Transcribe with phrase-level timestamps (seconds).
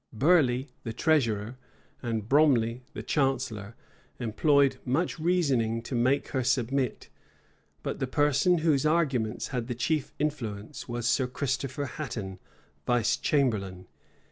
[0.11, 1.57] Burleigh, the treasurer,
[2.01, 3.75] and Bromley, the chancellor,
[4.19, 7.09] employed much reasoning to make her submit;
[7.83, 12.39] but the person whose arguments had the chief influence, was Sir Christopher Hatton,
[12.87, 13.85] vice chamberlain.